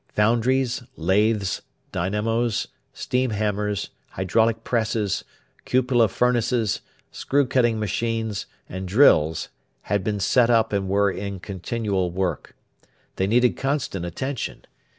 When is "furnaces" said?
6.07-6.81